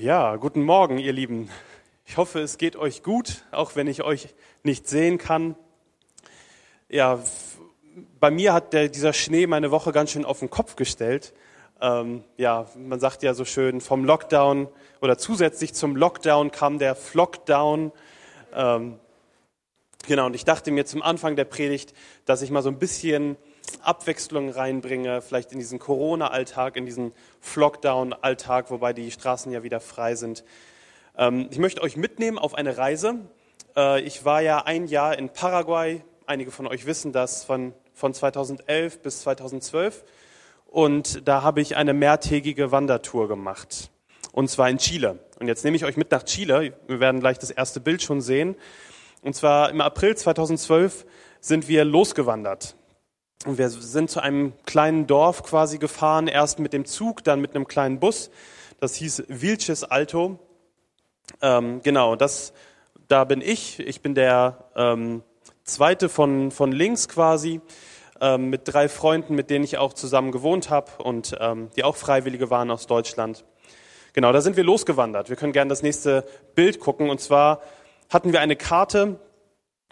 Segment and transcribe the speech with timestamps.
[0.00, 1.50] Ja, guten Morgen, ihr Lieben.
[2.06, 4.28] Ich hoffe, es geht euch gut, auch wenn ich euch
[4.62, 5.56] nicht sehen kann.
[6.88, 7.22] Ja,
[8.18, 11.34] bei mir hat der, dieser Schnee meine Woche ganz schön auf den Kopf gestellt.
[11.82, 14.68] Ähm, ja, man sagt ja so schön, vom Lockdown
[15.02, 17.92] oder zusätzlich zum Lockdown kam der Flockdown.
[18.54, 18.98] Ähm,
[20.08, 21.92] genau, und ich dachte mir zum Anfang der Predigt,
[22.24, 23.36] dass ich mal so ein bisschen
[23.82, 30.14] Abwechslung reinbringe, vielleicht in diesen Corona-Alltag, in diesen Flockdown-Alltag, wobei die Straßen ja wieder frei
[30.14, 30.44] sind.
[31.16, 33.16] Ähm, ich möchte euch mitnehmen auf eine Reise.
[33.76, 36.02] Äh, ich war ja ein Jahr in Paraguay.
[36.26, 40.04] Einige von euch wissen das von, von 2011 bis 2012.
[40.66, 43.90] Und da habe ich eine mehrtägige Wandertour gemacht.
[44.32, 45.18] Und zwar in Chile.
[45.40, 46.74] Und jetzt nehme ich euch mit nach Chile.
[46.86, 48.54] Wir werden gleich das erste Bild schon sehen.
[49.22, 51.04] Und zwar im April 2012
[51.40, 52.76] sind wir losgewandert.
[53.46, 57.54] Und wir sind zu einem kleinen Dorf quasi gefahren, erst mit dem Zug, dann mit
[57.54, 58.30] einem kleinen Bus.
[58.80, 60.38] Das hieß Vilches Alto.
[61.40, 62.52] Ähm, genau, das,
[63.08, 63.80] da bin ich.
[63.80, 65.22] Ich bin der ähm,
[65.64, 67.62] zweite von, von links quasi,
[68.20, 71.96] ähm, mit drei Freunden, mit denen ich auch zusammen gewohnt habe und ähm, die auch
[71.96, 73.46] Freiwillige waren aus Deutschland.
[74.12, 75.30] Genau, da sind wir losgewandert.
[75.30, 77.08] Wir können gerne das nächste Bild gucken.
[77.08, 77.62] Und zwar
[78.10, 79.18] hatten wir eine Karte,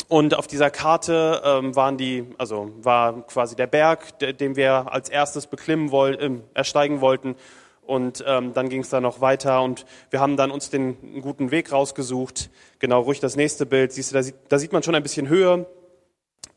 [0.07, 5.09] und auf dieser Karte ähm, waren die, also war quasi der Berg, den wir als
[5.09, 7.35] erstes beklimmen wollten, äh, ersteigen wollten.
[7.83, 11.51] Und ähm, dann ging es da noch weiter und wir haben dann uns den guten
[11.51, 12.51] Weg rausgesucht.
[12.79, 13.93] Genau, ruhig das nächste Bild.
[13.93, 15.67] Siehst du, da sieht, da sieht man schon ein bisschen Höhe.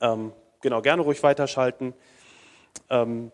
[0.02, 1.94] Ähm, genau, gerne ruhig weiterschalten.
[2.90, 3.32] Ähm,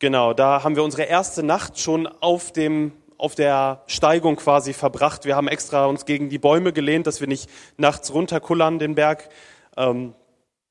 [0.00, 5.26] genau, da haben wir unsere erste Nacht schon auf dem auf der Steigung quasi verbracht.
[5.26, 9.28] Wir haben extra uns gegen die Bäume gelehnt, dass wir nicht nachts runterkullern den Berg.
[9.76, 10.14] Ähm,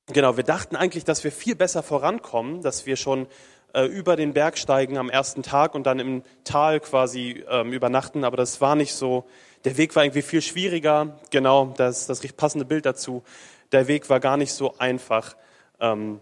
[0.08, 3.28] genau, wir dachten eigentlich, dass wir viel besser vorankommen, dass wir schon
[3.74, 8.24] äh, über den Berg steigen am ersten Tag und dann im Tal quasi ähm, übernachten,
[8.24, 9.26] aber das war nicht so.
[9.64, 11.20] Der Weg war irgendwie viel schwieriger.
[11.30, 13.24] Genau, das das passende Bild dazu.
[13.72, 15.36] Der Weg war gar nicht so einfach.
[15.80, 16.20] Ähm,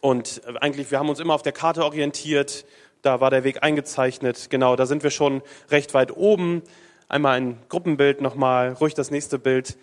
[0.00, 2.64] und eigentlich, wir haben uns immer auf der Karte orientiert,
[3.02, 4.48] da war der Weg eingezeichnet.
[4.48, 6.62] Genau, da sind wir schon recht weit oben.
[7.08, 9.76] Einmal ein Gruppenbild nochmal, ruhig das nächste Bild.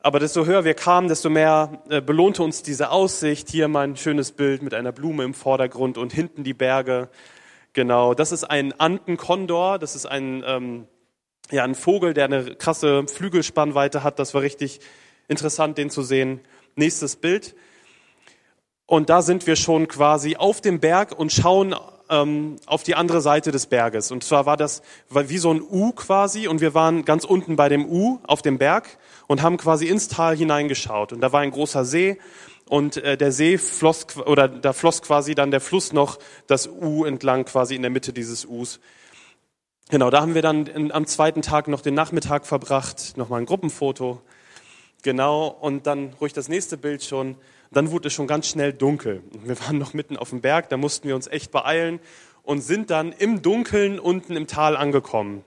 [0.00, 3.50] Aber desto höher wir kamen, desto mehr äh, belohnte uns diese Aussicht.
[3.50, 7.08] Hier mal ein schönes Bild mit einer Blume im Vordergrund und hinten die Berge.
[7.72, 9.78] Genau, das ist ein Antenkondor.
[9.78, 10.86] Das ist ein, ähm,
[11.50, 14.18] ja, ein Vogel, der eine krasse Flügelspannweite hat.
[14.18, 14.80] Das war richtig
[15.26, 16.40] interessant, den zu sehen.
[16.76, 17.56] Nächstes Bild.
[18.86, 21.74] Und da sind wir schon quasi auf dem Berg und schauen
[22.10, 24.10] ähm, auf die andere Seite des Berges.
[24.10, 27.68] Und zwar war das wie so ein U quasi und wir waren ganz unten bei
[27.68, 31.12] dem U auf dem Berg und haben quasi ins Tal hineingeschaut.
[31.12, 32.18] Und da war ein großer See
[32.68, 37.04] und äh, der See floss oder da floss quasi dann der Fluss noch das U
[37.04, 38.80] entlang quasi in der Mitte dieses Us.
[39.90, 43.46] Genau, da haben wir dann in, am zweiten Tag noch den Nachmittag verbracht, nochmal ein
[43.46, 44.20] Gruppenfoto.
[45.02, 47.36] Genau, und dann ruhig das nächste Bild schon.
[47.74, 49.22] Dann wurde es schon ganz schnell dunkel.
[49.44, 51.98] Wir waren noch mitten auf dem Berg, da mussten wir uns echt beeilen
[52.44, 55.44] und sind dann im Dunkeln unten im Tal angekommen.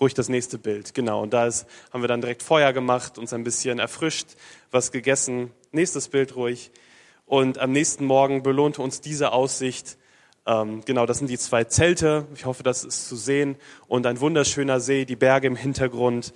[0.00, 1.22] Ruhig das nächste Bild, genau.
[1.22, 4.36] Und da ist, haben wir dann direkt Feuer gemacht, uns ein bisschen erfrischt,
[4.72, 5.52] was gegessen.
[5.70, 6.72] Nächstes Bild ruhig.
[7.26, 9.98] Und am nächsten Morgen belohnte uns diese Aussicht.
[10.46, 12.26] Ähm, genau, das sind die zwei Zelte.
[12.34, 13.56] Ich hoffe, das ist zu sehen.
[13.86, 16.32] Und ein wunderschöner See, die Berge im Hintergrund.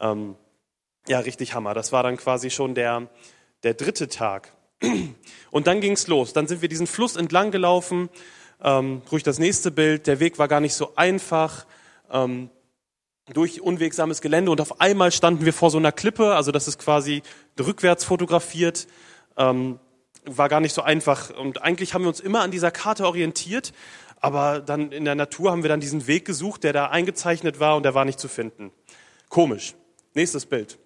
[0.00, 0.36] Ähm,
[1.08, 1.74] ja, richtig Hammer.
[1.74, 3.08] Das war dann quasi schon der,
[3.62, 4.52] der dritte Tag.
[5.50, 6.32] Und dann ging's los.
[6.32, 8.08] Dann sind wir diesen Fluss entlang gelaufen.
[8.62, 10.06] Ähm, ruhig das nächste Bild.
[10.06, 11.66] Der Weg war gar nicht so einfach.
[12.10, 12.50] Ähm,
[13.32, 16.78] durch unwegsames Gelände und auf einmal standen wir vor so einer Klippe, also das ist
[16.78, 17.22] quasi
[17.58, 18.86] rückwärts fotografiert,
[19.38, 19.78] ähm,
[20.26, 21.30] war gar nicht so einfach.
[21.30, 23.72] Und eigentlich haben wir uns immer an dieser Karte orientiert,
[24.20, 27.76] aber dann in der Natur haben wir dann diesen Weg gesucht, der da eingezeichnet war
[27.76, 28.72] und der war nicht zu finden.
[29.28, 29.74] Komisch.
[30.12, 30.78] Nächstes Bild.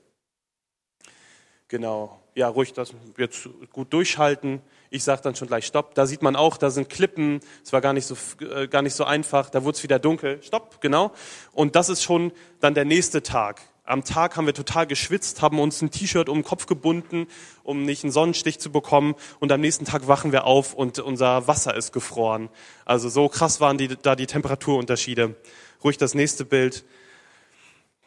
[1.67, 4.63] Genau ja, ruhig das jetzt gut durchhalten.
[4.91, 5.97] Ich sage dann schon gleich Stopp.
[5.97, 7.41] Da sieht man auch, da sind Klippen.
[7.65, 9.51] Es war gar nicht so, äh, gar nicht so einfach.
[9.51, 10.41] Da wurde es wieder dunkel.
[10.41, 11.11] Stopp, genau.
[11.53, 13.61] Und das ist schon dann der nächste Tag.
[13.83, 17.27] Am Tag haben wir total geschwitzt, haben uns ein T-Shirt um den Kopf gebunden,
[17.65, 19.17] um nicht einen Sonnenstich zu bekommen.
[19.41, 22.51] Und am nächsten Tag wachen wir auf und unser Wasser ist gefroren.
[22.85, 25.35] Also so krass waren die, da die Temperaturunterschiede.
[25.83, 26.85] Ruhig das nächste Bild.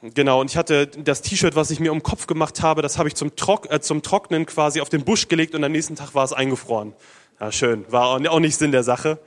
[0.04, 2.98] Genau, und ich hatte das T-Shirt, was ich mir um den Kopf gemacht habe, das
[2.98, 5.96] habe ich zum, Trock, äh, zum Trocknen quasi auf den Busch gelegt und am nächsten
[5.96, 6.94] Tag war es eingefroren.
[7.40, 9.20] Ja, schön, war auch nicht Sinn der Sache.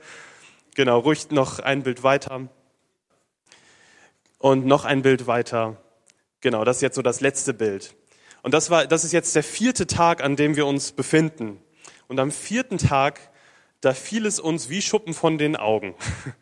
[0.75, 2.49] Genau, ruhig noch ein Bild weiter.
[4.37, 5.77] Und noch ein Bild weiter.
[6.41, 7.95] Genau, das ist jetzt so das letzte Bild.
[8.43, 11.61] Und das war, das ist jetzt der vierte Tag, an dem wir uns befinden.
[12.09, 13.19] Und am vierten Tag,
[13.79, 15.95] da fiel es uns wie Schuppen von den Augen.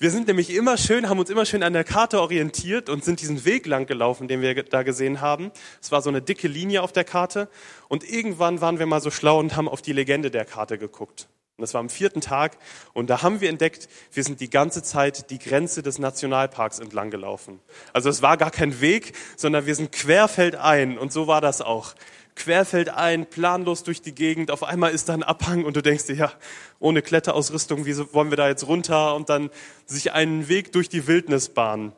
[0.00, 3.20] Wir sind nämlich immer schön, haben uns immer schön an der Karte orientiert und sind
[3.20, 5.50] diesen Weg lang gelaufen, den wir da gesehen haben.
[5.82, 7.48] Es war so eine dicke Linie auf der Karte
[7.88, 11.26] und irgendwann waren wir mal so schlau und haben auf die Legende der Karte geguckt.
[11.56, 12.58] Und das war am vierten Tag
[12.92, 17.10] und da haben wir entdeckt, wir sind die ganze Zeit die Grenze des Nationalparks entlang
[17.10, 17.58] gelaufen.
[17.92, 21.96] Also es war gar kein Weg, sondern wir sind querfeldein und so war das auch
[22.38, 24.50] querfeldein, planlos durch die Gegend.
[24.50, 26.32] Auf einmal ist da ein Abhang und du denkst dir, ja,
[26.78, 29.50] ohne Kletterausrüstung, wie wollen wir da jetzt runter und dann
[29.84, 31.92] sich einen Weg durch die Wildnis bahnen.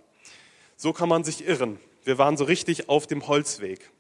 [0.77, 1.79] So kann man sich irren.
[2.05, 3.91] Wir waren so richtig auf dem Holzweg.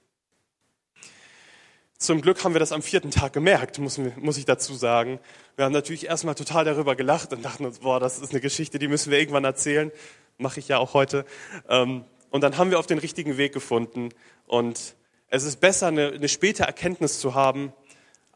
[1.98, 5.20] Zum Glück haben wir das am vierten Tag gemerkt, muss, muss ich dazu sagen.
[5.56, 8.78] Wir haben natürlich erstmal total darüber gelacht und dachten uns, boah, das ist eine Geschichte,
[8.78, 9.92] die müssen wir irgendwann erzählen.
[10.38, 11.26] Mache ich ja auch heute.
[11.68, 14.08] Ähm, und dann haben wir auf den richtigen Weg gefunden
[14.46, 14.94] und
[15.30, 17.72] es ist besser, eine, eine späte Erkenntnis zu haben,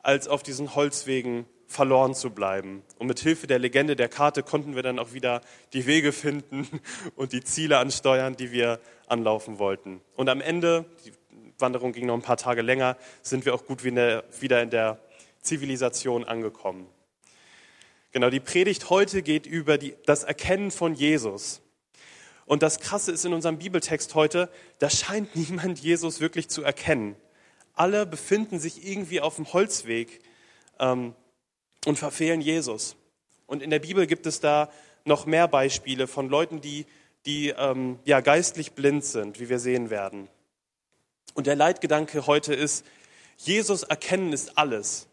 [0.03, 2.83] als auf diesen Holzwegen verloren zu bleiben.
[2.99, 5.41] Und mit Hilfe der Legende der Karte konnten wir dann auch wieder
[5.73, 6.69] die Wege finden
[7.17, 10.01] und die Ziele ansteuern, die wir anlaufen wollten.
[10.15, 11.13] Und am Ende, die
[11.59, 15.01] Wanderung ging noch ein paar Tage länger, sind wir auch gut wieder in der
[15.41, 16.87] Zivilisation angekommen.
[18.13, 21.61] Genau, die Predigt heute geht über die, das Erkennen von Jesus.
[22.47, 27.17] Und das Krasse ist in unserem Bibeltext heute, da scheint niemand Jesus wirklich zu erkennen.
[27.75, 30.21] Alle befinden sich irgendwie auf dem Holzweg
[30.79, 31.15] ähm,
[31.87, 32.97] und verfehlen Jesus.
[33.47, 34.71] Und in der Bibel gibt es da
[35.05, 36.87] noch mehr Beispiele von Leuten, die,
[37.27, 40.29] die ähm, ja, geistlich blind sind, wie wir sehen werden.
[41.35, 42.87] Und der Leitgedanke heute ist,
[43.37, 45.09] Jesus erkennen ist alles.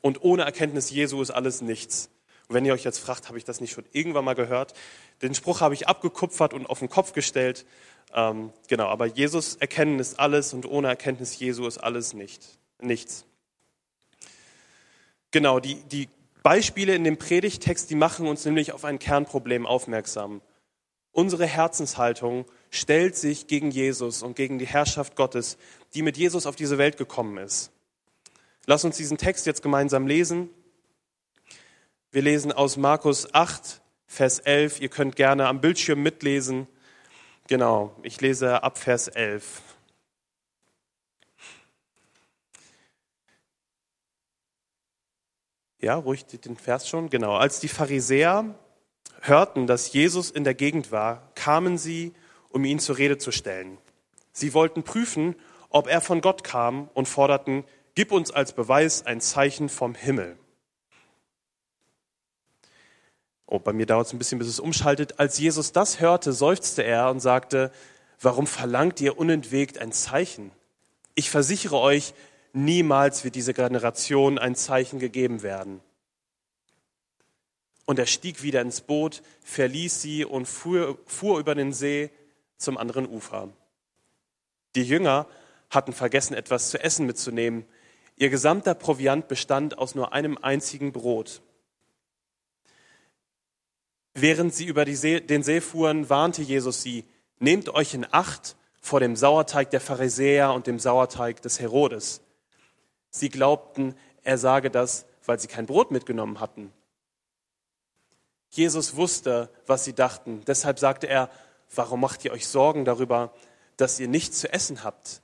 [0.00, 2.10] Und ohne Erkenntnis Jesu ist alles nichts.
[2.48, 4.74] Und wenn ihr euch jetzt fragt, habe ich das nicht schon irgendwann mal gehört?
[5.22, 7.64] Den Spruch habe ich abgekupfert und auf den Kopf gestellt.
[8.12, 13.24] Ähm, genau, aber Jesus erkennen ist alles und ohne Erkenntnis Jesu ist alles nicht, nichts.
[15.30, 16.08] Genau, die, die
[16.42, 20.42] Beispiele in dem Predigtext, die machen uns nämlich auf ein Kernproblem aufmerksam.
[21.10, 25.56] Unsere Herzenshaltung stellt sich gegen Jesus und gegen die Herrschaft Gottes,
[25.94, 27.70] die mit Jesus auf diese Welt gekommen ist.
[28.66, 30.50] Lass uns diesen Text jetzt gemeinsam lesen.
[32.14, 34.80] Wir lesen aus Markus 8, Vers 11.
[34.80, 36.68] Ihr könnt gerne am Bildschirm mitlesen.
[37.48, 39.60] Genau, ich lese ab Vers 11.
[45.80, 47.10] Ja, ruhig den Vers schon.
[47.10, 47.34] Genau.
[47.34, 48.54] Als die Pharisäer
[49.20, 52.14] hörten, dass Jesus in der Gegend war, kamen sie,
[52.48, 53.76] um ihn zur Rede zu stellen.
[54.30, 55.34] Sie wollten prüfen,
[55.68, 57.64] ob er von Gott kam und forderten,
[57.96, 60.38] gib uns als Beweis ein Zeichen vom Himmel.
[63.54, 65.20] Oh, bei mir dauert es ein bisschen, bis es umschaltet.
[65.20, 67.70] Als Jesus das hörte, seufzte er und sagte,
[68.20, 70.50] warum verlangt ihr unentwegt ein Zeichen?
[71.14, 72.14] Ich versichere euch,
[72.52, 75.80] niemals wird diese Generation ein Zeichen gegeben werden.
[77.84, 82.10] Und er stieg wieder ins Boot, verließ sie und fuhr, fuhr über den See
[82.56, 83.50] zum anderen Ufer.
[84.74, 85.28] Die Jünger
[85.70, 87.64] hatten vergessen, etwas zu essen mitzunehmen.
[88.16, 91.40] Ihr gesamter Proviant bestand aus nur einem einzigen Brot.
[94.14, 97.04] Während sie über See, den See fuhren, warnte Jesus sie,
[97.40, 102.20] nehmt euch in Acht vor dem Sauerteig der Pharisäer und dem Sauerteig des Herodes.
[103.10, 106.72] Sie glaubten, er sage das, weil sie kein Brot mitgenommen hatten.
[108.50, 110.42] Jesus wusste, was sie dachten.
[110.46, 111.28] Deshalb sagte er,
[111.74, 113.32] warum macht ihr euch Sorgen darüber,
[113.76, 115.22] dass ihr nichts zu essen habt?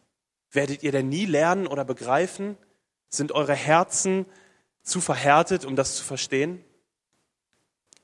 [0.51, 2.57] Werdet ihr denn nie lernen oder begreifen?
[3.09, 4.27] Sind eure Herzen
[4.83, 6.65] zu verhärtet, um das zu verstehen?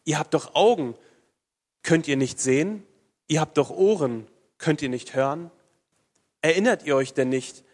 [0.06, 0.94] Ihr habt doch Augen,
[1.82, 2.84] könnt ihr nicht sehen?
[3.26, 5.50] Ihr habt doch Ohren, könnt ihr nicht hören?
[6.40, 7.64] Erinnert ihr euch denn nicht,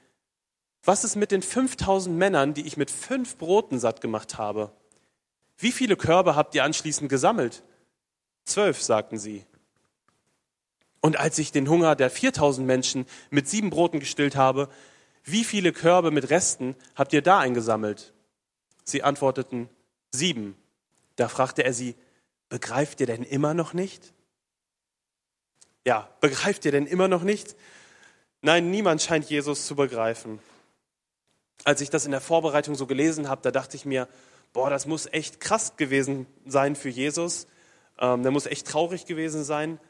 [0.83, 4.73] was ist mit den 5000 Männern, die ich mit fünf Broten satt gemacht habe?
[5.59, 7.63] Wie viele Körbe habt ihr anschließend gesammelt?
[8.47, 9.45] Zwölf, sagten sie.
[11.03, 14.71] Und als ich den Hunger der 4000 Menschen mit sieben Broten gestillt habe,
[15.23, 18.15] wie viele Körbe mit Resten habt ihr da eingesammelt?
[18.85, 19.69] Sie antworteten,
[20.13, 20.57] sieben.
[21.17, 21.95] Da fragte er sie,
[22.53, 24.13] begreift ihr denn immer noch nicht?
[25.87, 27.57] Ja, begreift ihr denn immer noch nicht?
[28.43, 30.39] Nein, niemand scheint Jesus zu begreifen.
[31.65, 34.07] Als ich das in der Vorbereitung so gelesen habe, da dachte ich mir,
[34.53, 37.47] boah, das muss echt krass gewesen sein für Jesus.
[37.99, 39.81] Ähm, der muss echt traurig gewesen sein.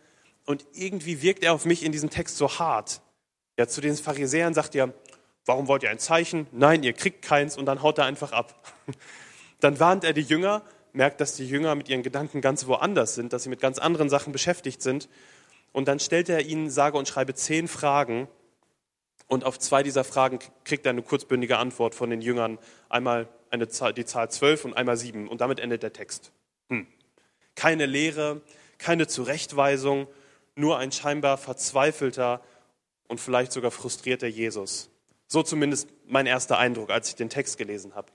[0.46, 3.02] Und irgendwie wirkt er auf mich in diesem Text so hart.
[3.58, 4.94] Ja, zu den Pharisäern sagt er,
[5.46, 6.46] warum wollt ihr ein Zeichen?
[6.52, 8.54] Nein, ihr kriegt keins und dann haut er einfach ab.
[9.58, 13.32] Dann warnt er die Jünger, merkt, dass die Jünger mit ihren Gedanken ganz woanders sind,
[13.32, 15.08] dass sie mit ganz anderen Sachen beschäftigt sind.
[15.72, 18.28] Und dann stellt er ihnen, sage und schreibe, zehn Fragen.
[19.26, 22.58] Und auf zwei dieser Fragen kriegt er eine kurzbündige Antwort von den Jüngern.
[22.88, 25.28] Einmal eine Zahl, die Zahl zwölf und einmal sieben.
[25.28, 26.32] Und damit endet der Text.
[26.68, 26.86] Hm.
[27.54, 28.42] Keine Lehre,
[28.78, 30.08] keine Zurechtweisung,
[30.54, 32.42] nur ein scheinbar verzweifelter
[33.08, 34.90] und vielleicht sogar frustrierter Jesus.
[35.28, 38.12] So zumindest mein erster Eindruck, als ich den Text gelesen habe.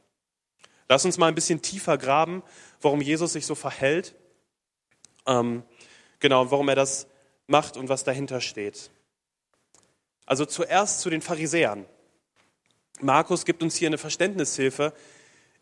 [0.89, 2.43] Lass uns mal ein bisschen tiefer graben,
[2.81, 4.15] warum Jesus sich so verhält.
[5.25, 5.63] Ähm,
[6.19, 7.07] genau, warum er das
[7.47, 8.89] macht und was dahinter steht.
[10.25, 11.85] Also zuerst zu den Pharisäern.
[12.99, 14.93] Markus gibt uns hier eine Verständnishilfe.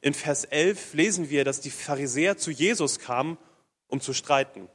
[0.02, 3.38] In Vers 11 lesen wir, dass die Pharisäer zu Jesus kamen,
[3.88, 4.70] um zu streiten.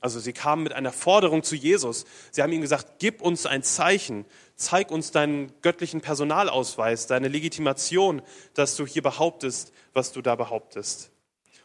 [0.00, 2.04] Also sie kamen mit einer Forderung zu Jesus.
[2.30, 4.24] Sie haben ihm gesagt, gib uns ein Zeichen,
[4.54, 8.22] zeig uns deinen göttlichen Personalausweis, deine Legitimation,
[8.54, 11.10] dass du hier behauptest, was du da behauptest.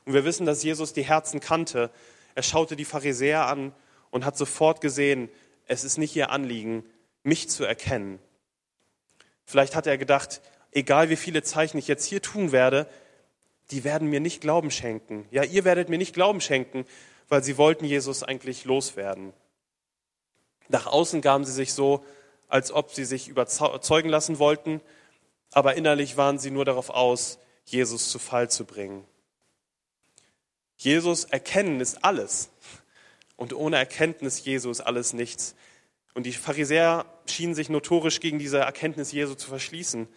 [0.05, 1.91] Und wir wissen, dass Jesus die Herzen kannte.
[2.35, 3.73] Er schaute die Pharisäer an
[4.09, 5.29] und hat sofort gesehen,
[5.67, 6.83] es ist nicht ihr Anliegen,
[7.21, 8.19] mich zu erkennen.
[9.45, 12.87] Vielleicht hat er gedacht, egal wie viele Zeichen ich jetzt hier tun werde,
[13.71, 15.25] die werden mir nicht Glauben schenken.
[15.31, 16.85] Ja, ihr werdet mir nicht Glauben schenken,
[17.29, 19.33] weil sie wollten Jesus eigentlich loswerden.
[20.69, 22.03] Nach außen gaben sie sich so,
[22.47, 24.81] als ob sie sich überzeugen lassen wollten,
[25.51, 29.05] aber innerlich waren sie nur darauf aus, Jesus zu Fall zu bringen.
[30.77, 32.49] Jesus erkennen ist alles.
[33.35, 35.55] Und ohne Erkenntnis Jesu ist alles nichts.
[36.13, 40.07] Und die Pharisäer schienen sich notorisch gegen diese Erkenntnis Jesu zu verschließen.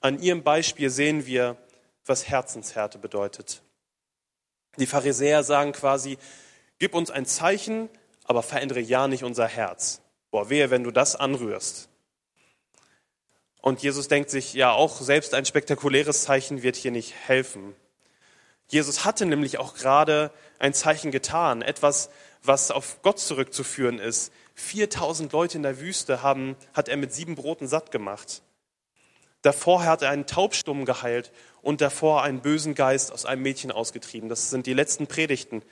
[0.00, 1.56] An ihrem Beispiel sehen wir,
[2.04, 3.62] was Herzenshärte bedeutet.
[4.78, 6.18] Die Pharisäer sagen quasi,
[6.78, 7.88] gib uns ein Zeichen,
[8.24, 10.00] aber verändere ja nicht unser Herz.
[10.30, 11.88] Boah, wehe, wenn du das anrührst.
[13.60, 17.76] Und Jesus denkt sich, ja, auch selbst ein spektakuläres Zeichen wird hier nicht helfen.
[18.68, 22.10] Jesus hatte nämlich auch gerade ein Zeichen getan, etwas,
[22.42, 24.32] was auf Gott zurückzuführen ist.
[24.54, 28.42] 4000 Leute in der Wüste haben, hat er mit sieben Broten satt gemacht.
[29.42, 34.28] Davor hat er einen Taubstummen geheilt und davor einen bösen Geist aus einem Mädchen ausgetrieben.
[34.28, 35.62] Das sind die letzten Predigten.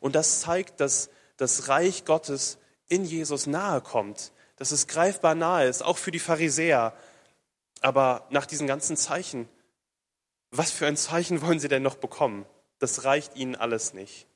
[0.00, 5.66] Und das zeigt, dass das Reich Gottes in Jesus nahe kommt, dass es greifbar nahe
[5.66, 6.94] ist, auch für die Pharisäer.
[7.80, 9.48] Aber nach diesen ganzen Zeichen,
[10.50, 12.46] was für ein Zeichen wollen sie denn noch bekommen?
[12.78, 14.26] Das reicht ihnen alles nicht.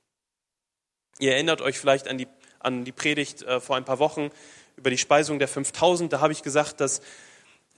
[1.20, 2.28] Ihr erinnert euch vielleicht an die,
[2.58, 4.30] an die Predigt äh, vor ein paar Wochen
[4.76, 6.12] über die Speisung der 5000.
[6.12, 7.00] Da habe ich gesagt, dass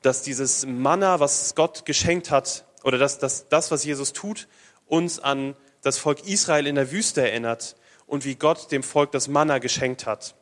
[0.02, 4.48] dass dieses Manna, was Gott geschenkt hat, oder dass, dass das, was Jesus tut,
[4.86, 9.28] uns an das Volk Israel in der Wüste erinnert und wie Gott dem Volk das
[9.28, 10.34] Manna geschenkt hat.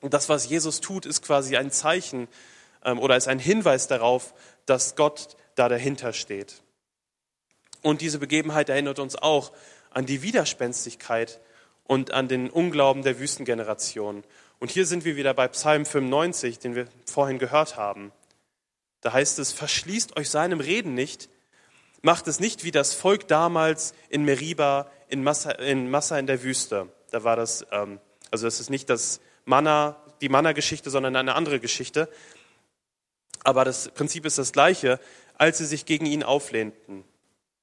[0.00, 2.28] Und das, was Jesus tut, ist quasi ein Zeichen
[2.84, 6.62] ähm, oder ist ein Hinweis darauf, dass Gott da dahinter steht.
[7.82, 9.52] Und diese Begebenheit erinnert uns auch
[9.90, 11.40] an die Widerspenstigkeit
[11.84, 14.24] und an den Unglauben der Wüstengeneration.
[14.58, 18.12] Und hier sind wir wieder bei Psalm 95, den wir vorhin gehört haben.
[19.02, 21.28] Da heißt es, verschließt euch seinem Reden nicht,
[22.06, 26.42] macht es nicht wie das Volk damals in Meriba, in Massa in, Massa in der
[26.42, 26.88] Wüste.
[27.10, 31.58] Da war das, ähm, also das ist nicht das Manna, die Manna-Geschichte, sondern eine andere
[31.58, 32.08] Geschichte.
[33.42, 35.00] Aber das Prinzip ist das gleiche,
[35.36, 37.04] als sie sich gegen ihn auflehnten.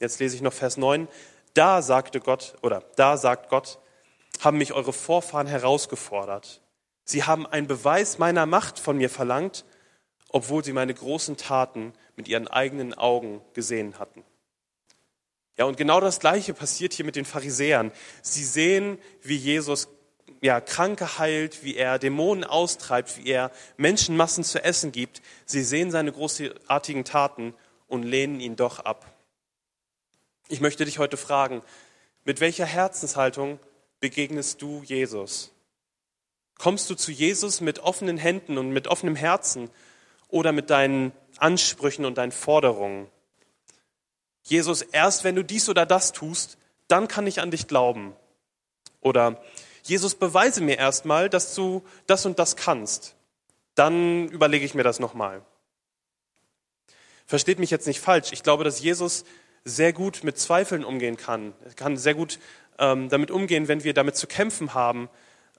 [0.01, 1.07] Jetzt lese ich noch Vers 9.
[1.53, 3.79] Da sagte Gott, oder da sagt Gott,
[4.41, 6.61] haben mich eure Vorfahren herausgefordert.
[7.05, 9.63] Sie haben einen Beweis meiner Macht von mir verlangt
[10.33, 14.23] obwohl sie meine großen Taten mit ihren eigenen Augen gesehen hatten.
[15.57, 17.91] Ja, und genau das Gleiche passiert hier mit den Pharisäern.
[18.21, 19.87] Sie sehen, wie Jesus
[20.41, 25.21] ja, Kranke heilt, wie er Dämonen austreibt, wie er Menschenmassen zu essen gibt.
[25.45, 27.53] Sie sehen seine großartigen Taten
[27.87, 29.05] und lehnen ihn doch ab.
[30.49, 31.61] Ich möchte dich heute fragen,
[32.25, 33.59] mit welcher Herzenshaltung
[33.99, 35.53] begegnest du Jesus?
[36.57, 39.69] Kommst du zu Jesus mit offenen Händen und mit offenem Herzen
[40.27, 43.07] oder mit deinen Ansprüchen und deinen Forderungen.
[44.43, 46.57] Jesus, erst wenn du dies oder das tust,
[46.87, 48.13] dann kann ich an dich glauben.
[49.01, 49.41] Oder
[49.83, 53.15] Jesus, beweise mir erstmal, dass du das und das kannst.
[53.75, 55.41] Dann überlege ich mir das nochmal.
[57.25, 58.31] Versteht mich jetzt nicht falsch.
[58.31, 59.25] Ich glaube, dass Jesus
[59.65, 61.53] sehr gut mit Zweifeln umgehen kann.
[61.63, 62.39] Er kann sehr gut
[62.79, 65.09] ähm, damit umgehen, wenn wir damit zu kämpfen haben.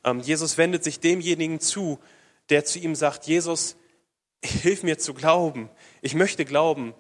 [0.04, 1.98] Ähm, Jesus wendet sich demjenigen zu,
[2.50, 3.76] der zu ihm sagt, Jesus,
[4.44, 5.70] hilf mir zu glauben.
[6.02, 6.94] Ich möchte glauben,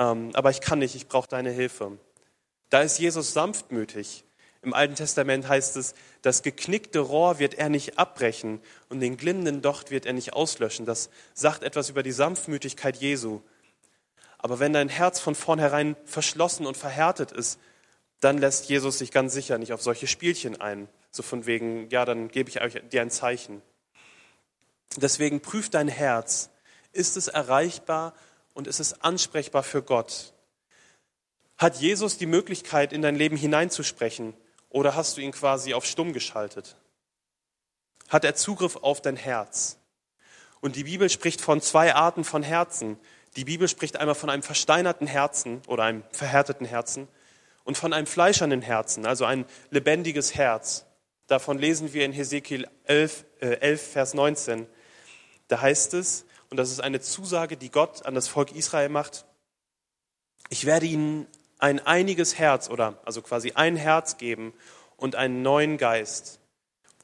[0.00, 1.98] ähm, aber ich kann nicht, ich brauche deine Hilfe.
[2.70, 4.24] Da ist Jesus sanftmütig.
[4.62, 9.60] Im Alten Testament heißt es, das geknickte Rohr wird er nicht abbrechen und den glimmenden
[9.62, 10.86] Docht wird er nicht auslöschen.
[10.86, 13.42] Das sagt etwas über die Sanftmütigkeit Jesu.
[14.38, 17.60] Aber wenn dein Herz von vornherein verschlossen und verhärtet ist,
[18.20, 20.88] dann lässt Jesus sich ganz sicher nicht auf solche Spielchen ein.
[21.10, 23.60] So von wegen, ja, dann gebe ich euch dir ein Zeichen.
[24.96, 26.50] Deswegen prüf dein Herz
[26.92, 28.14] ist es erreichbar
[28.60, 30.32] und ist es ansprechbar für Gott?
[31.58, 34.34] Hat Jesus die Möglichkeit, in dein Leben hineinzusprechen?
[34.70, 36.76] oder hast du ihn quasi auf stumm geschaltet?
[38.08, 39.76] Hat er Zugriff auf dein Herz?
[40.60, 42.98] Und die Bibel spricht von zwei Arten von Herzen.
[43.36, 47.08] Die Bibel spricht einmal von einem versteinerten Herzen oder einem verhärteten Herzen
[47.64, 50.86] und von einem fleischernen Herzen, also ein lebendiges Herz.
[51.26, 54.66] Davon lesen wir in Hesekiel 11, äh, 11, Vers 19.
[55.48, 59.24] Da heißt es, und das ist eine Zusage, die Gott an das Volk Israel macht,
[60.48, 61.28] ich werde ihnen
[61.58, 64.52] ein einiges Herz oder also quasi ein Herz geben
[64.96, 66.40] und einen neuen Geist.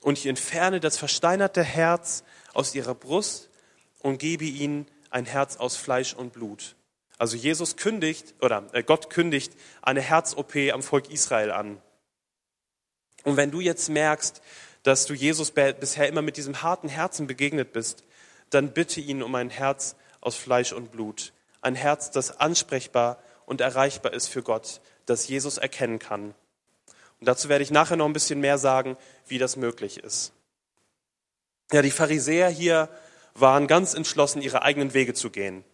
[0.01, 2.25] Und ich entferne das versteinerte Herz
[2.55, 3.49] aus ihrer Brust
[4.01, 6.75] und gebe ihnen ein Herz aus Fleisch und Blut.
[7.19, 11.81] Also Jesus kündigt oder äh, Gott kündigt eine Herz-OP am Volk Israel an.
[13.25, 14.43] Und wenn du jetzt merkst,
[14.83, 18.05] dass du Jesus bisher immer mit diesem harten Herzen begegnet bist,
[18.51, 21.33] dann bitte ihn um ein Herz aus Fleisch und Blut.
[21.61, 26.35] Ein Herz, das ansprechbar und erreichbar ist für Gott, das Jesus erkennen kann.
[27.21, 30.33] Und dazu werde ich nachher noch ein bisschen mehr sagen, wie das möglich ist.
[31.73, 32.89] Ja, die Pharisäer hier
[33.35, 35.65] waren ganz entschlossen, ihre eigenen Wege zu gehen.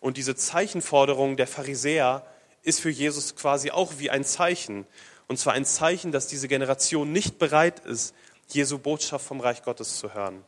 [0.00, 2.26] Und diese Zeichenforderung der Pharisäer
[2.62, 4.86] ist für Jesus quasi auch wie ein Zeichen.
[5.28, 8.14] Und zwar ein Zeichen, dass diese Generation nicht bereit ist,
[8.48, 10.44] Jesu Botschaft vom Reich Gottes zu hören.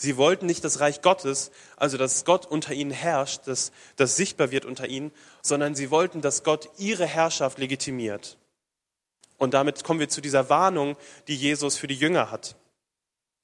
[0.00, 4.52] Sie wollten nicht das Reich Gottes, also dass Gott unter ihnen herrscht, dass das sichtbar
[4.52, 5.10] wird unter ihnen,
[5.42, 8.38] sondern sie wollten, dass Gott ihre Herrschaft legitimiert.
[9.38, 12.54] Und damit kommen wir zu dieser Warnung, die Jesus für die Jünger hat.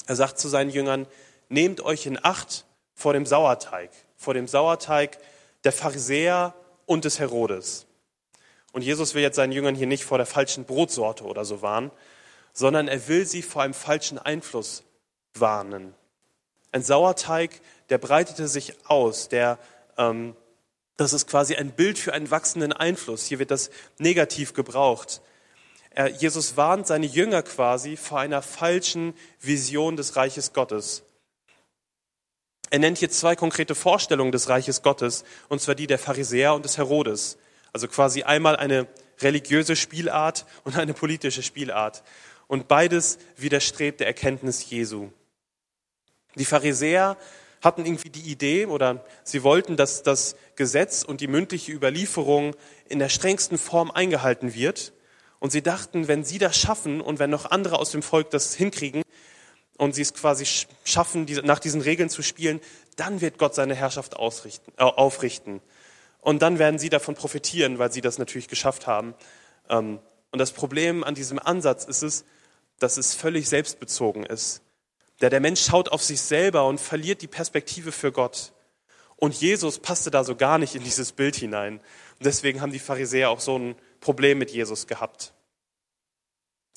[0.06, 1.08] Er sagt zu seinen Jüngern,
[1.48, 5.18] nehmt euch in Acht vor dem Sauerteig, vor dem Sauerteig
[5.64, 6.54] der Pharisäer
[6.86, 7.86] und des Herodes.
[8.70, 11.90] Und Jesus will jetzt seinen Jüngern hier nicht vor der falschen Brotsorte oder so warnen,
[12.52, 14.84] sondern er will sie vor einem falschen Einfluss
[15.34, 15.94] warnen.
[16.74, 19.60] Ein Sauerteig, der breitete sich aus, der,
[19.96, 20.34] ähm,
[20.96, 23.26] das ist quasi ein Bild für einen wachsenden Einfluss.
[23.26, 25.22] Hier wird das negativ gebraucht.
[25.90, 31.04] Er, Jesus warnt seine Jünger quasi vor einer falschen Vision des Reiches Gottes.
[32.70, 36.64] Er nennt hier zwei konkrete Vorstellungen des Reiches Gottes, und zwar die der Pharisäer und
[36.64, 37.38] des Herodes.
[37.72, 38.88] Also quasi einmal eine
[39.20, 42.02] religiöse Spielart und eine politische Spielart.
[42.48, 45.10] Und beides widerstrebt der Erkenntnis Jesu.
[46.36, 47.16] Die Pharisäer
[47.62, 52.54] hatten irgendwie die Idee oder sie wollten, dass das Gesetz und die mündliche Überlieferung
[52.88, 54.92] in der strengsten Form eingehalten wird.
[55.38, 58.54] Und sie dachten, wenn sie das schaffen und wenn noch andere aus dem Volk das
[58.54, 59.02] hinkriegen,
[59.76, 60.46] und sie es quasi
[60.84, 62.60] schaffen, nach diesen Regeln zu spielen,
[62.96, 65.60] dann wird Gott seine Herrschaft ausrichten, äh, aufrichten.
[66.20, 69.14] Und dann werden sie davon profitieren, weil sie das natürlich geschafft haben.
[69.68, 69.98] Ähm,
[70.30, 72.24] und das Problem an diesem Ansatz ist es,
[72.78, 74.62] dass es völlig selbstbezogen ist.
[75.20, 78.52] Der, der Mensch schaut auf sich selber und verliert die Perspektive für Gott.
[79.16, 81.78] Und Jesus passte da so gar nicht in dieses Bild hinein.
[82.18, 85.32] Und deswegen haben die Pharisäer auch so ein Problem mit Jesus gehabt.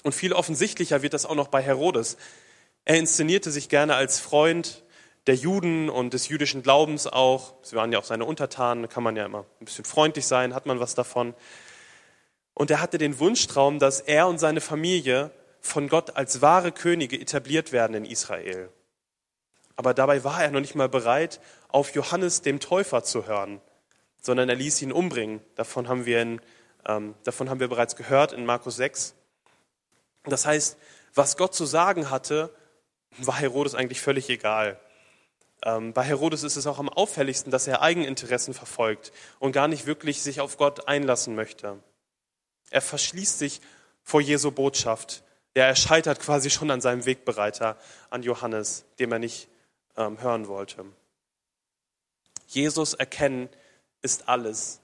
[0.04, 2.18] Und viel offensichtlicher wird das auch noch bei Herodes.
[2.86, 4.84] Er inszenierte sich gerne als Freund
[5.26, 7.56] der Juden und des jüdischen Glaubens auch.
[7.62, 10.54] Sie waren ja auch seine Untertanen, da kann man ja immer ein bisschen freundlich sein,
[10.54, 11.34] hat man was davon.
[12.54, 17.20] Und er hatte den Wunschtraum, dass er und seine Familie von Gott als wahre Könige
[17.20, 18.70] etabliert werden in Israel.
[19.76, 21.40] Aber dabei war er noch nicht mal bereit,
[21.70, 23.62] auf Johannes dem Täufer zu hören,
[24.22, 25.42] sondern er ließ ihn umbringen.
[25.56, 26.42] Davon haben wir, in,
[26.86, 29.14] ähm, davon haben wir bereits gehört in Markus 6.
[30.24, 30.78] Das heißt,
[31.14, 32.54] was Gott zu sagen hatte,
[33.18, 34.80] war Herodes eigentlich völlig egal.
[35.64, 39.86] Ähm, bei Herodes ist es auch am auffälligsten, dass er Eigeninteressen verfolgt und gar nicht
[39.86, 41.80] wirklich sich auf Gott einlassen möchte.
[42.70, 43.62] Er verschließt sich
[44.04, 45.24] vor Jesu Botschaft.
[45.58, 47.78] Ja, er scheitert quasi schon an seinem Wegbereiter,
[48.12, 49.48] an Johannes, dem er nicht
[49.96, 50.86] ähm, hören wollte.
[52.46, 53.50] Jesus erkennen
[54.04, 54.82] ist alles.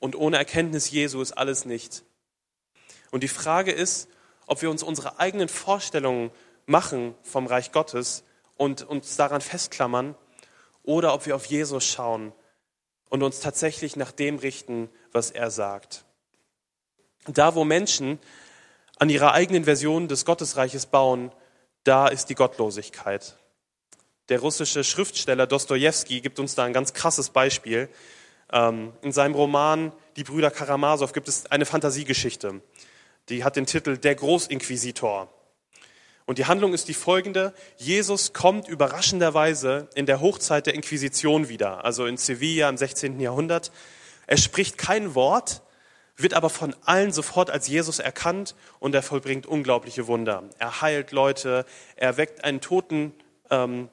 [0.00, 2.02] Und ohne Erkenntnis Jesu ist alles nicht.
[3.12, 4.08] Und die Frage ist,
[4.48, 6.32] ob wir uns unsere eigenen Vorstellungen
[6.66, 8.24] machen vom Reich Gottes
[8.56, 10.16] und uns daran festklammern
[10.82, 12.32] oder ob wir auf Jesus schauen
[13.08, 16.04] und uns tatsächlich nach dem richten, was er sagt.
[17.28, 18.18] Da, wo Menschen
[18.98, 21.32] an ihrer eigenen Version des Gottesreiches bauen,
[21.84, 23.36] da ist die Gottlosigkeit.
[24.28, 27.88] Der russische Schriftsteller Dostoevsky gibt uns da ein ganz krasses Beispiel.
[28.52, 32.60] Ähm, in seinem Roman Die Brüder Karamasow gibt es eine Fantasiegeschichte.
[33.28, 35.32] Die hat den Titel Der Großinquisitor.
[36.26, 37.54] Und die Handlung ist die folgende.
[37.78, 43.18] Jesus kommt überraschenderweise in der Hochzeit der Inquisition wieder, also in Sevilla im 16.
[43.18, 43.72] Jahrhundert.
[44.26, 45.62] Er spricht kein Wort,
[46.18, 50.42] wird aber von allen sofort als Jesus erkannt und er vollbringt unglaubliche Wunder.
[50.58, 51.64] Er heilt Leute,
[51.96, 53.14] er weckt einen Toten
[53.50, 53.88] ähm,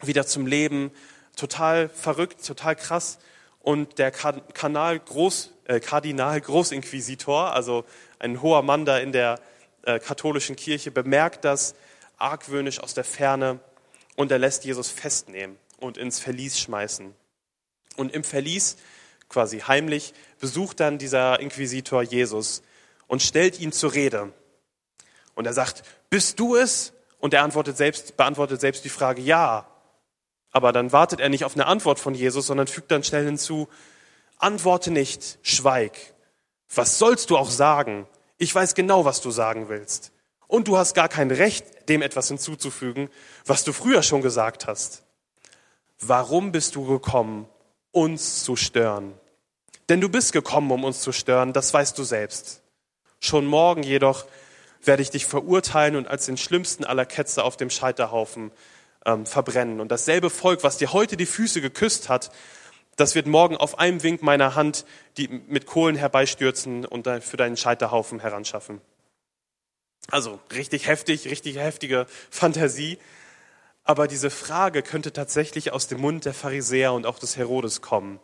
[0.00, 0.92] wieder zum Leben.
[1.34, 3.18] Total verrückt, total krass.
[3.58, 7.84] Und der Kanal Groß, äh, Kardinal Großinquisitor, also
[8.20, 9.40] ein hoher Mann da in der
[9.82, 11.74] äh, katholischen Kirche bemerkt das
[12.16, 13.58] argwöhnisch aus der Ferne
[14.14, 17.12] und er lässt Jesus festnehmen und ins Verlies schmeißen.
[17.96, 18.76] Und im Verlies,
[19.28, 22.62] quasi heimlich, besucht dann dieser Inquisitor Jesus
[23.06, 24.32] und stellt ihn zur Rede.
[25.34, 26.92] Und er sagt, bist du es?
[27.18, 29.66] Und er antwortet selbst, beantwortet selbst die Frage, ja.
[30.50, 33.68] Aber dann wartet er nicht auf eine Antwort von Jesus, sondern fügt dann schnell hinzu,
[34.38, 36.14] antworte nicht, schweig.
[36.74, 38.06] Was sollst du auch sagen?
[38.38, 40.12] Ich weiß genau, was du sagen willst.
[40.46, 43.08] Und du hast gar kein Recht, dem etwas hinzuzufügen,
[43.44, 45.04] was du früher schon gesagt hast.
[45.98, 47.48] Warum bist du gekommen,
[47.96, 49.14] uns zu stören?
[49.88, 52.62] Denn du bist gekommen, um uns zu stören, das weißt du selbst.
[53.20, 54.26] Schon morgen jedoch
[54.82, 58.52] werde ich dich verurteilen und als den schlimmsten aller Ketzer auf dem Scheiterhaufen
[59.06, 59.80] ähm, verbrennen.
[59.80, 62.30] Und dasselbe Volk, was dir heute die Füße geküsst hat,
[62.96, 64.84] das wird morgen auf einem Wink meiner Hand
[65.16, 68.80] die mit Kohlen herbeistürzen und für deinen Scheiterhaufen heranschaffen.
[70.10, 72.98] Also richtig heftig, richtig heftige Fantasie.
[73.86, 78.18] Aber diese Frage könnte tatsächlich aus dem Mund der Pharisäer und auch des Herodes kommen.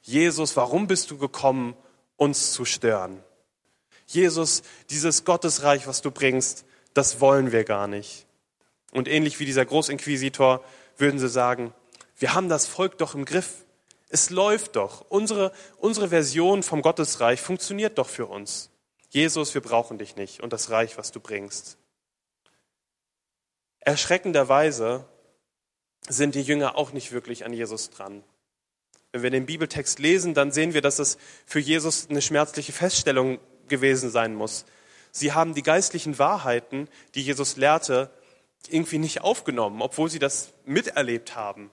[0.00, 1.76] Jesus, warum bist du gekommen,
[2.16, 3.22] uns zu stören?
[4.06, 6.64] Jesus, dieses Gottesreich, was du bringst,
[6.94, 8.26] das wollen wir gar nicht.
[8.92, 10.64] Und ähnlich wie dieser Großinquisitor
[10.96, 11.74] würden sie sagen,
[12.18, 13.66] wir haben das Volk doch im Griff.
[14.08, 15.04] Es läuft doch.
[15.10, 18.70] Unsere, unsere Version vom Gottesreich funktioniert doch für uns.
[19.10, 21.76] Jesus, wir brauchen dich nicht und das Reich, was du bringst.
[23.84, 25.06] Erschreckenderweise
[26.08, 28.24] sind die Jünger auch nicht wirklich an Jesus dran.
[29.12, 33.38] Wenn wir den Bibeltext lesen, dann sehen wir, dass es für Jesus eine schmerzliche Feststellung
[33.68, 34.64] gewesen sein muss.
[35.12, 38.10] Sie haben die geistlichen Wahrheiten, die Jesus lehrte,
[38.68, 41.70] irgendwie nicht aufgenommen, obwohl sie das miterlebt haben.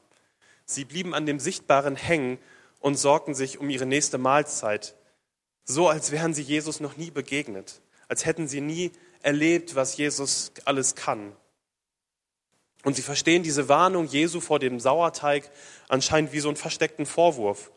[0.65, 2.37] Sie blieben an dem Sichtbaren hängen
[2.79, 4.95] und sorgten sich um ihre nächste Mahlzeit,
[5.63, 10.51] so als wären sie Jesus noch nie begegnet, als hätten sie nie erlebt, was Jesus
[10.65, 11.35] alles kann.
[12.83, 15.49] Und sie verstehen diese Warnung Jesu vor dem Sauerteig
[15.87, 17.71] anscheinend wie so einen versteckten Vorwurf.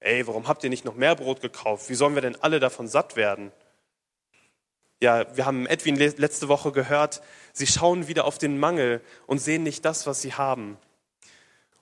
[0.00, 1.88] Ey, warum habt ihr nicht noch mehr Brot gekauft?
[1.90, 3.52] Wie sollen wir denn alle davon satt werden?
[5.00, 9.62] Ja, wir haben Edwin letzte Woche gehört, sie schauen wieder auf den Mangel und sehen
[9.62, 10.76] nicht das, was sie haben.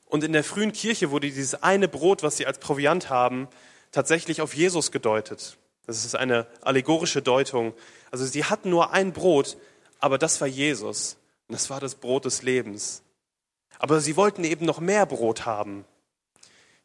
[0.04, 3.48] Und in der frühen Kirche wurde dieses eine Brot, was sie als Proviant haben,
[3.90, 5.56] tatsächlich auf Jesus gedeutet.
[5.86, 7.72] Das ist eine allegorische Deutung.
[8.10, 9.56] Also sie hatten nur ein Brot,
[9.98, 11.16] aber das war Jesus.
[11.48, 13.02] Und das war das Brot des Lebens.
[13.78, 15.84] Aber sie wollten eben noch mehr Brot haben.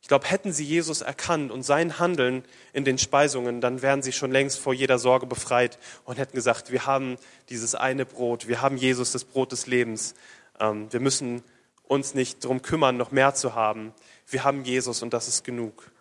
[0.02, 2.44] Ich glaube, hätten sie Jesus erkannt und sein Handeln
[2.74, 6.72] in den Speisungen, dann wären sie schon längst vor jeder Sorge befreit und hätten gesagt,
[6.72, 7.18] wir haben
[7.50, 10.16] dieses eine Brot, wir haben Jesus, das Brot des Lebens.
[10.60, 11.44] Ähm, wir müssen
[11.84, 13.94] uns nicht darum kümmern, noch mehr zu haben.
[14.28, 15.92] Wir haben Jesus und das ist genug.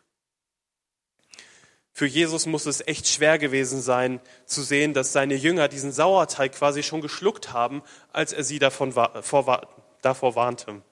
[1.92, 6.52] Für Jesus muss es echt schwer gewesen sein, zu sehen, dass seine Jünger diesen Sauerteig
[6.52, 9.68] quasi schon geschluckt haben, als er sie davon, vor,
[10.00, 10.82] davor warnte.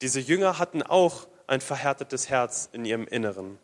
[0.00, 3.58] Diese Jünger hatten auch ein verhärtetes Herz in ihrem Inneren.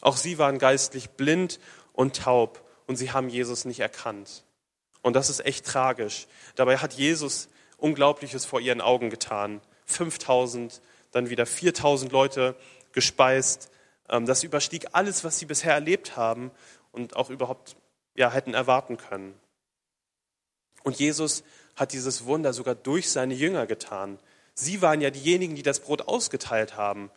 [0.00, 1.60] Auch sie waren geistlich blind
[1.92, 4.44] und taub und sie haben Jesus nicht erkannt.
[5.02, 6.26] Und das ist echt tragisch.
[6.54, 9.60] Dabei hat Jesus Unglaubliches vor ihren Augen getan.
[9.86, 10.80] 5000,
[11.12, 12.56] dann wieder 4000 Leute
[12.92, 13.70] gespeist.
[14.08, 16.50] Ähm, das überstieg alles, was sie bisher erlebt haben
[16.92, 17.76] und auch überhaupt
[18.14, 19.34] ja, hätten erwarten können.
[20.82, 21.44] Und Jesus
[21.76, 24.18] hat dieses Wunder sogar durch seine Jünger getan.
[24.54, 27.10] Sie waren ja diejenigen, die das Brot ausgeteilt haben.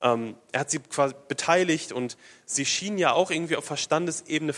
[0.00, 4.54] Ähm, er hat sie quasi beteiligt und sie schienen ja auch irgendwie auf Verstandesebene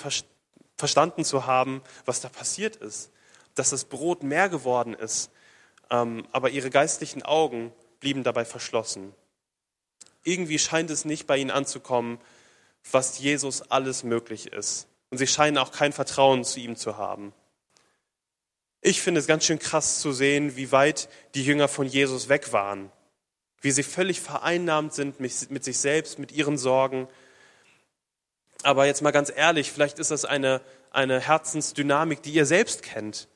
[0.76, 3.10] verstanden zu haben, was da passiert ist.
[3.54, 5.30] Dass das Brot mehr geworden ist,
[5.90, 9.14] ähm, aber ihre geistlichen Augen blieben dabei verschlossen.
[10.24, 12.18] Irgendwie scheint es nicht bei ihnen anzukommen,
[12.90, 14.88] was Jesus alles möglich ist.
[15.10, 17.32] Und sie scheinen auch kein Vertrauen zu ihm zu haben.
[18.80, 22.52] Ich finde es ganz schön krass zu sehen, wie weit die Jünger von Jesus weg
[22.52, 22.90] waren.
[23.60, 27.08] Wie sie völlig vereinnahmt sind mit sich selbst, mit ihren Sorgen.
[28.64, 33.28] Aber jetzt mal ganz ehrlich, vielleicht ist das eine, eine Herzensdynamik, die ihr selbst kennt.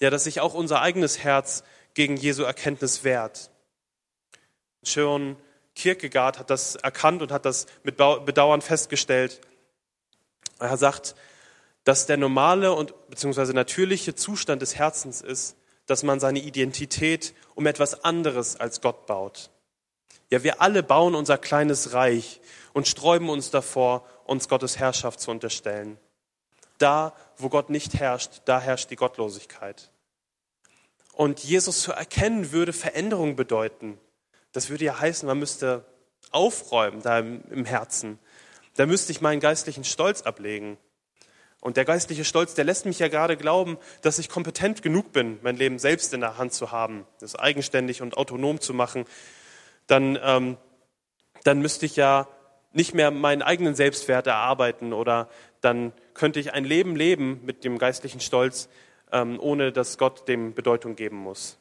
[0.00, 1.62] Ja, dass sich auch unser eigenes Herz
[1.94, 3.50] gegen Jesu Erkenntnis wehrt.
[4.82, 5.36] Schon
[5.74, 9.40] Kierkegaard hat das erkannt und hat das mit Bedauern festgestellt.
[10.58, 11.14] Er sagt,
[11.84, 15.56] dass der normale und beziehungsweise natürliche Zustand des Herzens ist,
[15.86, 19.50] dass man seine Identität um etwas anderes als Gott baut.
[20.30, 22.40] Ja, wir alle bauen unser kleines Reich
[22.72, 25.98] und sträuben uns davor, uns Gottes Herrschaft zu unterstellen.
[26.78, 29.90] Da, wo Gott nicht herrscht, da herrscht die Gottlosigkeit.
[31.12, 33.98] Und Jesus zu erkennen würde Veränderung bedeuten.
[34.52, 35.84] Das würde ja heißen, man müsste
[36.30, 38.18] aufräumen da im, Herzen.
[38.76, 40.78] Da müsste ich meinen geistlichen Stolz ablegen.
[41.60, 45.38] Und der geistliche Stolz, der lässt mich ja gerade glauben, dass ich kompetent genug bin,
[45.42, 49.04] mein Leben selbst in der Hand zu haben, das eigenständig und autonom zu machen.
[49.86, 50.56] Dann, ähm,
[51.44, 52.28] dann müsste ich ja
[52.72, 55.28] nicht mehr meinen eigenen Selbstwert erarbeiten oder
[55.60, 58.68] dann könnte ich ein Leben leben mit dem geistlichen Stolz,
[59.12, 61.58] ähm, ohne dass Gott dem Bedeutung geben muss.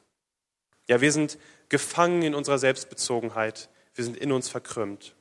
[0.88, 1.38] Ja, wir sind
[1.70, 3.70] gefangen in unserer Selbstbezogenheit.
[3.96, 5.16] Wir sind in uns verkrümmt.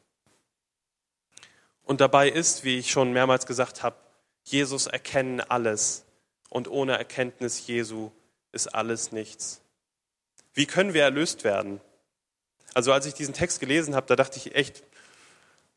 [1.84, 3.96] Und dabei ist, wie ich schon mehrmals gesagt habe,
[4.42, 6.04] Jesus erkennen alles.
[6.50, 8.10] Und ohne Erkenntnis Jesu
[8.52, 9.60] ist alles nichts.
[10.54, 11.80] Wie können wir erlöst werden?
[12.74, 14.82] Also als ich diesen Text gelesen habe, da dachte ich echt,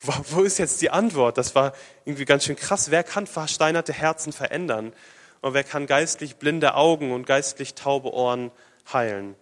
[0.02, 1.38] wo ist jetzt die Antwort?
[1.38, 1.74] Das war
[2.06, 2.90] irgendwie ganz schön krass.
[2.90, 4.94] Wer kann versteinerte Herzen verändern?
[5.42, 8.52] Und wer kann geistlich blinde Augen und geistlich taube Ohren
[8.92, 9.36] heilen?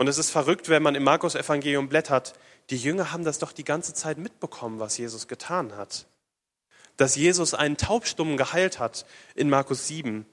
[0.00, 2.32] Und es ist verrückt, wenn man im Markus-Evangelium blättert.
[2.70, 6.06] Die Jünger haben das doch die ganze Zeit mitbekommen, was Jesus getan hat.
[6.96, 10.24] Dass Jesus einen Taubstummen geheilt hat in Markus 7.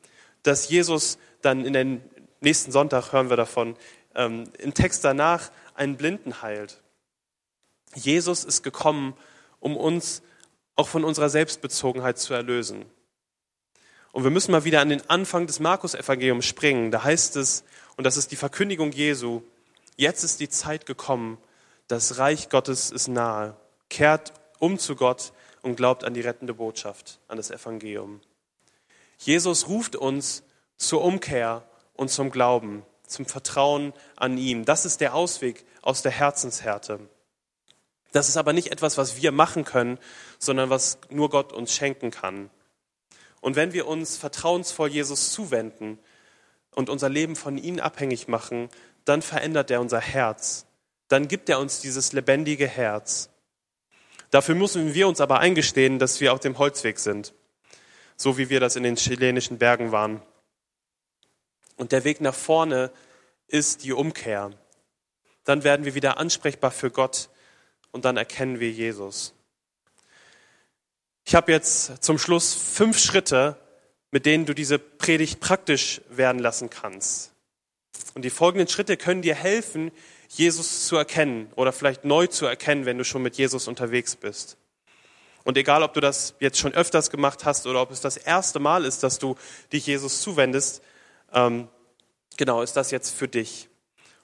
[0.41, 2.01] Dass Jesus dann in den
[2.39, 3.75] nächsten Sonntag hören wir davon,
[4.15, 6.80] ähm, im Text danach einen Blinden heilt.
[7.93, 9.17] Jesus ist gekommen,
[9.60, 10.21] um uns
[10.77, 12.86] auch von unserer Selbstbezogenheit zu erlösen.
[14.13, 16.89] Und wir müssen mal wieder an den Anfang des Markus-Evangeliums springen.
[16.89, 17.65] Da heißt es,
[17.97, 19.41] und das ist die Verkündigung Jesu,
[19.97, 21.38] jetzt ist die Zeit gekommen,
[21.88, 23.55] das Reich Gottes ist nahe.
[23.89, 28.21] Kehrt um zu Gott und glaubt an die rettende Botschaft, an das Evangelium.
[29.17, 30.43] Jesus ruft uns
[30.77, 34.65] zur Umkehr und zum Glauben, zum Vertrauen an ihm.
[34.65, 36.99] Das ist der Ausweg aus der Herzenshärte.
[38.12, 39.99] Das ist aber nicht etwas, was wir machen können,
[40.39, 42.49] sondern was nur Gott uns schenken kann.
[43.41, 45.99] Und wenn wir uns vertrauensvoll Jesus zuwenden
[46.73, 48.69] und unser Leben von ihm abhängig machen,
[49.08, 50.65] dann verändert er unser Herz.
[51.08, 53.30] Dann gibt er uns dieses lebendige Herz.
[54.32, 57.34] Dafür müssen wir uns aber eingestehen, dass wir auf dem Holzweg sind,
[58.17, 60.22] so wie wir das in den chilenischen Bergen waren.
[61.78, 62.91] Und der Weg nach vorne
[63.48, 64.52] ist die Umkehr.
[65.46, 67.30] Dann werden wir wieder ansprechbar für Gott
[67.91, 69.34] und dann erkennen wir Jesus.
[71.24, 73.58] Ich habe jetzt zum Schluss fünf Schritte,
[74.12, 77.32] mit denen du diese Predigt praktisch werden lassen kannst.
[78.13, 79.91] Und die folgenden Schritte können dir helfen,
[80.29, 84.57] Jesus zu erkennen oder vielleicht neu zu erkennen, wenn du schon mit Jesus unterwegs bist.
[85.43, 88.60] Und egal, ob du das jetzt schon öfters gemacht hast oder ob es das erste
[88.60, 89.36] Mal ist, dass du
[89.71, 90.81] dich Jesus zuwendest,
[91.33, 91.69] ähm,
[92.36, 93.69] genau, ist das jetzt für dich.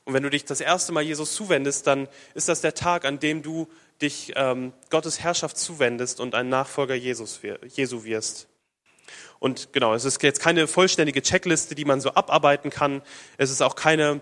[0.04, 3.20] Und wenn du dich das erste Mal Jesus zuwendest, dann ist das der Tag, an
[3.20, 3.70] dem du
[4.02, 8.50] dich ähm, Gottes Herrschaft zuwendest und ein Nachfolger Jesus, Jesu wirst.
[9.44, 13.02] Und genau, es ist jetzt keine vollständige Checkliste, die man so abarbeiten kann.
[13.36, 14.22] Es ist auch keine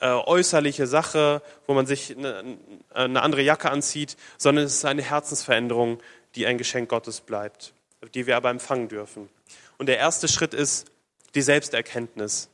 [0.00, 2.56] äh, äußerliche Sache, wo man sich eine,
[2.94, 6.00] eine andere Jacke anzieht, sondern es ist eine Herzensveränderung,
[6.34, 7.74] die ein Geschenk Gottes bleibt,
[8.14, 9.28] die wir aber empfangen dürfen.
[9.76, 10.86] Und der erste Schritt ist
[11.34, 12.48] die Selbsterkenntnis.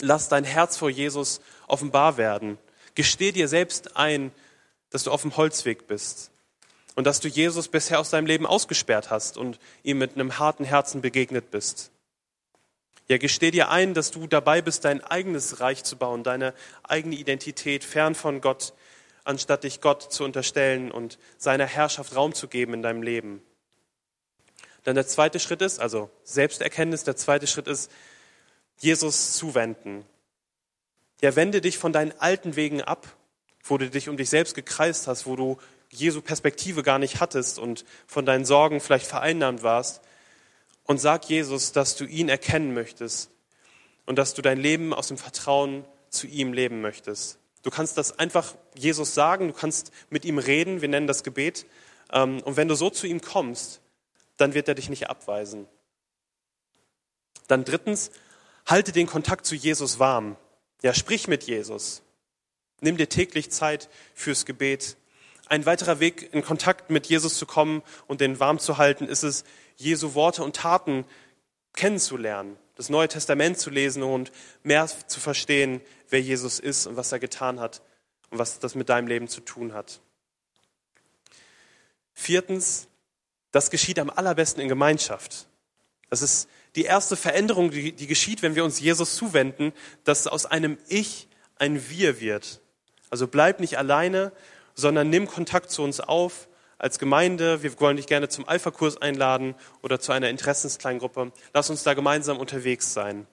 [0.00, 2.58] Lass dein Herz vor Jesus offenbar werden.
[2.96, 4.32] Gesteh dir selbst ein,
[4.90, 6.32] dass du auf dem Holzweg bist
[6.98, 10.64] und dass du Jesus bisher aus deinem Leben ausgesperrt hast und ihm mit einem harten
[10.64, 11.92] Herzen begegnet bist.
[13.06, 17.14] Ja, gesteh dir ein, dass du dabei bist, dein eigenes Reich zu bauen, deine eigene
[17.14, 18.72] Identität fern von Gott,
[19.22, 23.42] anstatt dich Gott zu unterstellen und seiner Herrschaft Raum zu geben in deinem Leben.
[24.82, 27.92] Dann der zweite Schritt ist, also Selbsterkenntnis, der zweite Schritt ist,
[28.78, 30.04] Jesus zuwenden.
[31.20, 33.06] Ja, wende dich von deinen alten Wegen ab,
[33.62, 35.58] wo du dich um dich selbst gekreist hast, wo du
[35.90, 40.02] Jesu Perspektive gar nicht hattest und von deinen Sorgen vielleicht vereinnahmt warst.
[40.84, 43.30] Und sag Jesus, dass du ihn erkennen möchtest
[44.06, 47.38] und dass du dein Leben aus dem Vertrauen zu ihm leben möchtest.
[47.62, 51.66] Du kannst das einfach Jesus sagen, du kannst mit ihm reden, wir nennen das Gebet.
[52.10, 53.80] Ähm, und wenn du so zu ihm kommst,
[54.36, 55.66] dann wird er dich nicht abweisen.
[57.48, 58.10] Dann drittens,
[58.66, 60.36] halte den Kontakt zu Jesus warm.
[60.82, 62.02] Ja, sprich mit Jesus.
[62.80, 64.96] Nimm dir täglich Zeit fürs Gebet.
[65.48, 69.22] Ein weiterer Weg, in Kontakt mit Jesus zu kommen und den warm zu halten, ist
[69.22, 69.44] es,
[69.76, 71.04] Jesu Worte und Taten
[71.74, 74.32] kennenzulernen, das Neue Testament zu lesen und
[74.62, 77.82] mehr zu verstehen, wer Jesus ist und was er getan hat
[78.30, 80.00] und was das mit deinem Leben zu tun hat.
[82.12, 82.88] Viertens,
[83.52, 85.46] das geschieht am allerbesten in Gemeinschaft.
[86.10, 89.72] Das ist die erste Veränderung, die, die geschieht, wenn wir uns Jesus zuwenden,
[90.04, 92.60] dass aus einem Ich ein Wir wird.
[93.10, 94.32] Also bleib nicht alleine,
[94.78, 97.64] sondern nimm Kontakt zu uns auf als Gemeinde.
[97.64, 101.32] Wir wollen dich gerne zum Alpha-Kurs einladen oder zu einer Interessenskleingruppe.
[101.52, 103.26] Lass uns da gemeinsam unterwegs sein.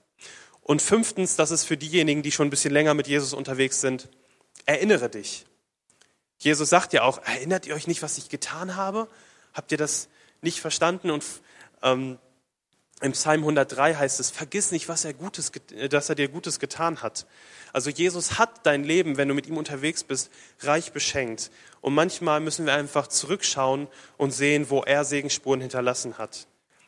[0.62, 4.10] Und fünftens, das ist für diejenigen, die schon ein bisschen länger mit Jesus unterwegs sind,
[4.66, 5.46] erinnere dich.
[6.40, 9.08] Jesus sagt ja auch, erinnert ihr euch nicht, was ich getan habe?
[9.54, 10.10] Habt ihr das
[10.42, 11.12] nicht verstanden?
[11.12, 11.24] Und
[11.84, 12.18] Ähm,
[13.06, 15.52] Im Psalm 103 heißt es, vergiss nicht, was er Gutes,
[15.92, 17.28] dass er dir Gutes getan hat.
[17.72, 21.52] Also Jesus hat dein Leben, wenn du mit ihm unterwegs bist, reich beschenkt.
[21.82, 23.88] Und manchmal müssen wir einfach zurückschauen
[24.18, 26.48] und sehen, wo er Segenspuren hinterlassen hat.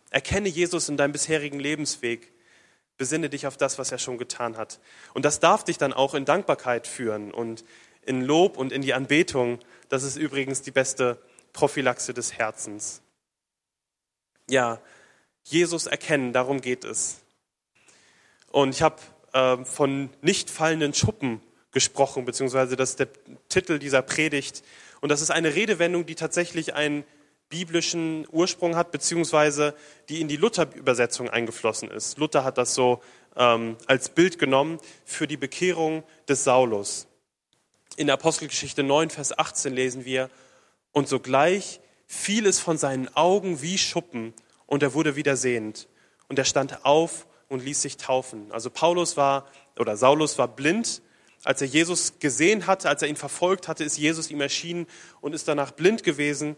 [0.10, 2.34] Erkenne Jesus in deinem bisherigen Lebensweg.
[2.98, 4.80] Besinne dich auf das, was er schon getan hat.
[5.14, 7.64] Und das darf dich dann auch in Dankbarkeit führen und
[8.02, 9.60] in Lob und in die Anbetung.
[9.90, 11.22] Das ist übrigens die beste
[11.54, 13.04] Prophylaxe des Herzens.
[14.50, 14.82] Ja,
[15.50, 17.22] Jesus erkennen, darum geht es.
[18.52, 18.98] Und ich habe
[19.34, 23.08] äh, von nicht fallenden Schuppen gesprochen, beziehungsweise das ist der
[23.50, 24.64] Titel dieser Predigt.
[25.00, 27.06] Und das ist eine Redewendung, die tatsächlich einen
[27.50, 29.74] biblischen Ursprung hat, beziehungsweise
[30.10, 32.18] die in die Luther-Übersetzung eingeflossen ist.
[32.18, 33.02] Luther hat das so
[33.38, 37.08] ähm, als Bild genommen für die Bekehrung des Saulus.
[37.96, 40.30] In Apostelgeschichte 9, Vers 18 lesen wir,
[40.92, 44.34] und sogleich fiel es von seinen Augen wie Schuppen
[44.68, 45.88] und er wurde wieder sehend.
[46.28, 48.52] Und er stand auf und ließ sich taufen.
[48.52, 49.48] Also Paulus war,
[49.80, 51.02] oder Saulus war blind.
[51.44, 54.86] Als er Jesus gesehen hatte, als er ihn verfolgt hatte, ist Jesus ihm erschienen
[55.22, 56.56] und ist danach blind gewesen.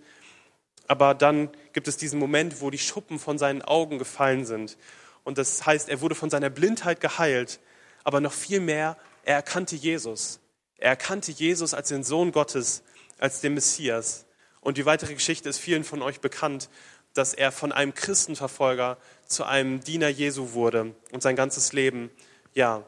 [0.87, 4.77] Aber dann gibt es diesen Moment, wo die Schuppen von seinen Augen gefallen sind.
[5.23, 7.59] Und das heißt, er wurde von seiner Blindheit geheilt.
[8.03, 10.39] Aber noch viel mehr, er erkannte Jesus.
[10.77, 12.81] Er erkannte Jesus als den Sohn Gottes,
[13.19, 14.25] als den Messias.
[14.61, 16.69] Und die weitere Geschichte ist vielen von euch bekannt,
[17.13, 22.09] dass er von einem Christenverfolger zu einem Diener Jesu wurde und sein ganzes Leben,
[22.53, 22.83] ja,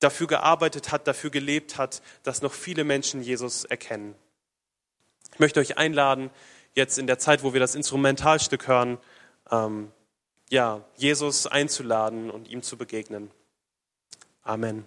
[0.00, 4.14] dafür gearbeitet hat, dafür gelebt hat, dass noch viele Menschen Jesus erkennen.
[5.32, 6.30] Ich möchte euch einladen,
[6.74, 8.98] jetzt in der Zeit, wo wir das Instrumentalstück hören,
[9.50, 9.90] ähm,
[10.50, 13.30] ja, Jesus einzuladen und ihm zu begegnen.
[14.42, 14.86] Amen.